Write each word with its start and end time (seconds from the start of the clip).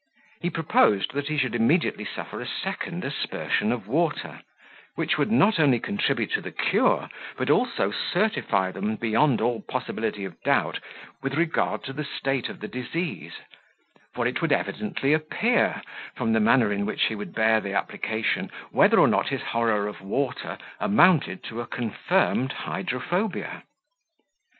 He 0.41 0.49
proposed 0.49 1.13
that 1.13 1.27
he 1.27 1.37
should 1.37 1.53
immediately 1.53 2.05
suffer 2.05 2.41
a 2.41 2.47
second 2.47 3.05
aspersion 3.05 3.71
of 3.71 3.87
water, 3.87 4.41
which 4.95 5.19
would 5.19 5.31
not 5.31 5.59
only 5.59 5.79
contribute 5.79 6.31
to 6.31 6.41
the 6.41 6.49
cure, 6.49 7.07
but 7.37 7.51
also 7.51 7.91
certify 7.91 8.71
them, 8.71 8.95
beyond 8.95 9.41
all 9.41 9.61
possibility 9.61 10.25
of 10.25 10.41
doubt, 10.41 10.79
with 11.21 11.35
regard 11.35 11.83
to 11.83 11.93
the 11.93 12.03
state 12.03 12.49
of 12.49 12.61
the 12.61 12.67
disease; 12.67 13.33
for 14.15 14.25
it 14.25 14.41
would 14.41 14.51
evidently 14.51 15.13
appear, 15.13 15.83
from 16.15 16.33
the 16.33 16.39
manner 16.39 16.71
in 16.73 16.83
which 16.83 17.03
he 17.05 17.13
would 17.13 17.35
bear 17.35 17.61
the 17.61 17.73
application, 17.75 18.49
whether 18.71 18.99
or 18.99 19.07
not 19.07 19.29
his 19.29 19.43
horror 19.43 19.85
of 19.87 20.01
water 20.01 20.57
amounted 20.79 21.43
to 21.43 21.61
a 21.61 21.67
confirmed 21.67 22.51
hydrophobia. 22.51 23.61